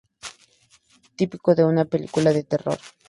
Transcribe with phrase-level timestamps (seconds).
[1.15, 2.79] Típico de una película de terror.